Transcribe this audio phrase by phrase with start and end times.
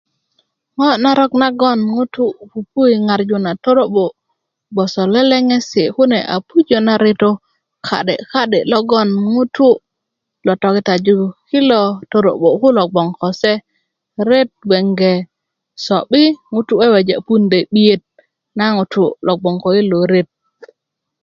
[0.79, 4.05] ŋo narok nagoŋ ŋutú pupu i ŋarju na torob́o
[4.73, 7.31] gboso lelekesi kune a pujä na reto
[7.85, 9.67] katekate logoŋ ŋutú
[10.45, 11.17] lo tokitaju
[11.49, 13.51] kilo toro'bo kulo gboŋ ko se
[14.29, 15.13] ret gbeŋe
[15.85, 16.23] so'bi
[16.53, 18.01] ŋutú weweja pundä i 'biyet
[18.57, 20.29] na ŋutú lo gboŋ ko i lo ret